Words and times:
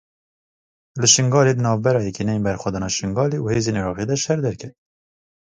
Li 1.01 1.07
Şingalê 1.13 1.53
di 1.57 1.63
navbera 1.65 2.01
Yekîneyên 2.07 2.45
Berxwedana 2.47 2.89
Şingalê 2.97 3.37
û 3.45 3.45
hêzên 3.53 3.77
Iraqî 3.81 4.05
de 4.09 4.15
şer 4.23 4.39
derket. 4.45 4.73